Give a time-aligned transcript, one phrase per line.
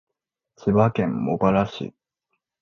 [0.55, 1.93] 千葉県茂原市